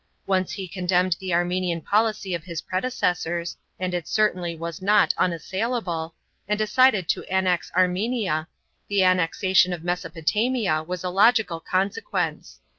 Oi 0.27 0.41
ce 0.45 0.53
he 0.55 0.67
condemned 0.67 1.15
the 1.19 1.31
Armenian 1.31 1.79
policy 1.79 2.33
of 2.33 2.43
his 2.45 2.61
predecessor— 2.63 3.43
and 3.79 3.93
it 3.93 4.07
certainly 4.07 4.55
was 4.55 4.81
not 4.81 5.13
unassailable,— 5.15 6.15
and 6.49 6.57
decided 6.57 7.07
to 7.09 7.23
annex 7.25 7.71
Armenia, 7.75 8.47
the 8.87 9.03
annexation 9.03 9.71
ot 9.73 9.83
Mesopotamia 9.83 10.81
was 10.81 11.03
a 11.03 11.11
logical 11.11 11.59
consequence. 11.59 12.61